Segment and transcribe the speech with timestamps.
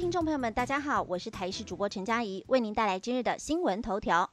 [0.00, 4.30] 听众朋友们，大家好，我是台视主播陈佳怡，为您带来今日的新闻头条。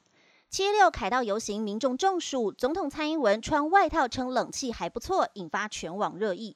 [0.50, 6.56] 七一六凯道游行，民众中暑，总统蔡英文穿外套称冷气还不错，引发全网热议。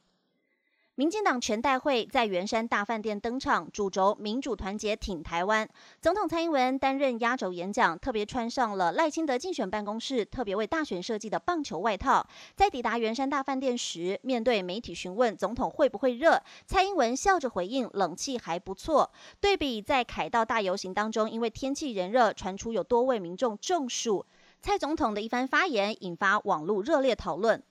[0.96, 5.68] 民进党全代会在圆山大饭店登场，主轴民主团结挺台湾。
[6.02, 12.28] 总统蔡英文担任压轴演讲，特别穿上了赖清德竞选办公室特别为大选设计的棒球外套。
[12.58, 24.26] 在抵达圆山大饭店时，面对媒体询问总统会不会热，蔡英文笑着回应：“冷气还不错。”对比在凯道大游行当中，因为天气炎热，传出有多位民众中暑，
[24.60, 27.64] 蔡总统的一番发言引发网络热烈讨论。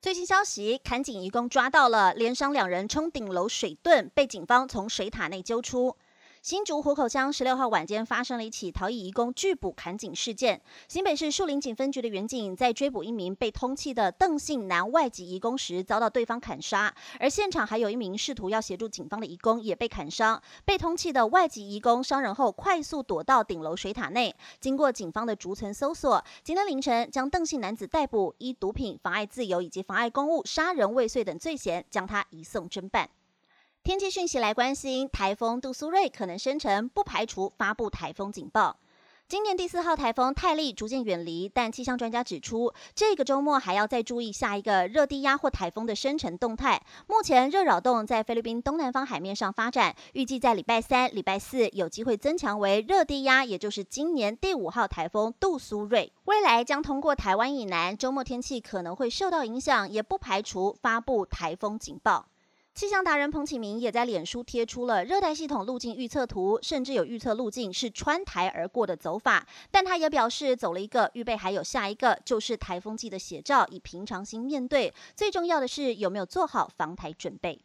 [0.00, 5.96] 最新消息，砍警一共抓到了，连伤两人冲顶楼水遁，被警方从水塔内揪出。
[6.40, 10.60] 新竹湖口乡十六号晚间发生了一起逃逸移工拒捕砍警事件。
[10.86, 20.40] 新北市树林警分局的员警在追捕一名被通缉的邓姓男外籍移工时，遭到对方砍杀，而现场还有一名试图要协助警方的移工也被砍伤。
[20.64, 24.34] 被通缉的外籍移工伤人后，快速躲到顶楼水塔内。
[24.60, 33.10] 经过警方的逐层搜索，今天凌晨将邓姓男子逮捕，依毒品、妨碍自由以及妨碍公务、杀人未遂等罪嫌，将他移送侦办。
[33.88, 38.76] 天气讯息来关心，台风杜苏芮可能生成，不排除发布台风警报。
[39.26, 46.82] 今年第四号台风泰利逐渐远离，但气象专家指出，这个周末还要再注意下一个热低压或台风的生成动态。
[47.06, 62.26] 目前热扰动在菲律宾东南方海面上发展，预计在礼拜三、礼拜四有机会增强为热低压，也就是今年第五号台风杜苏芮，未来将通过台湾以南，周末天气可能会受到影响，也不排除发布台风警报。
[62.78, 69.44] 气象达人彭启明也在脸书贴出了热带系统路径预测图，甚至有预测路径是穿台而过的走法。
[69.72, 74.94] 但他也表示，走了一个，预备还有下一个，就是台风季的写照，以平常心面对。
[75.16, 77.58] 最重要的是有没有做好防台准备。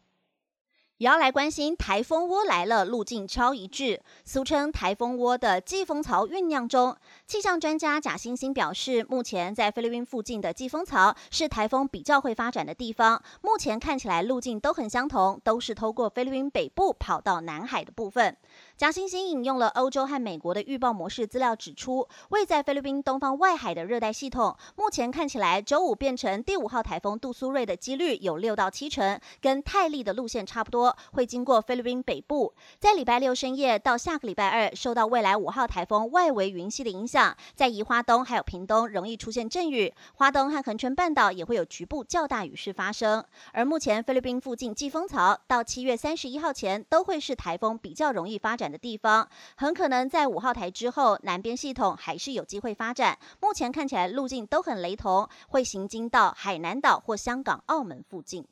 [0.98, 6.96] 也要来关心台风窝来了，路径超一致，俗称台风窝的季风槽酝酿中。
[7.26, 13.20] 气象专家贾星星表示，目前在菲律宾附近的季风槽是台风比较会发展的地方。
[13.42, 18.36] 目前看起来路径都很相同，都是透过菲律宾北部跑到南海的部分。
[18.76, 43.24] 贾星星引用了欧洲和美国的预报模式资料，指出位在菲律宾东方外海的热带系统，目前看起来周五变成第五号台风杜苏芮的几率有六到七成，跟泰利的路线差不多会经过菲律宾北部，在礼拜六深夜到下个礼拜二，受到未来五号台风外围云系的影响，在宜花东还有屏东容易出现阵雨，花东和恒春半岛也会有局部较大雨势发生。
[43.52, 53.18] 而目前菲律宾附近季风槽到七月三十一号前都会是台风比较容易发展的地方，很可能在五号台之后，南边系统还是有机会发展。
[53.40, 58.46] 目前看起来路径都很雷同，会行经到海南岛或香港、澳门附近。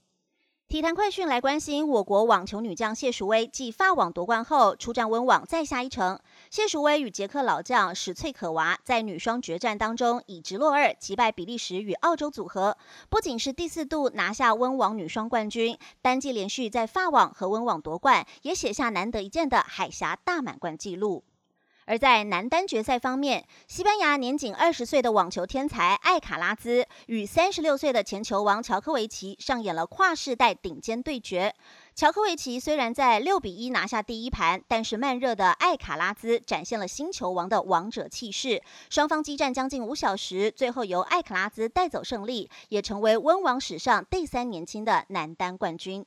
[0.72, 6.18] 体坛快讯来关心，我国网球女将谢淑薇继法网夺冠后出战温网，再下一城。
[6.48, 12.78] 谢淑薇与捷克老将史翠可娃在女双决战当中以直落二击败比利时与澳洲组合，
[13.10, 21.22] 不仅是第四度拿下温网女双冠军，单季连续在法网和温网夺冠，也写下难得一见的海峡大满贯纪录。
[21.92, 31.54] 而在男单决赛方面，西班牙年仅二十岁的网球天才艾卡拉兹与三十六岁的前球王乔科维奇上演了跨世代顶尖对决。
[31.94, 38.62] 乔科维奇虽然在六比一拿下第一盘，但是慢热的艾卡拉兹展现了新球王的王者气势。
[38.88, 46.06] 双方激战将近五小时，最后由艾卡拉兹带走胜利，也成为温网史上第三年轻的男单冠军。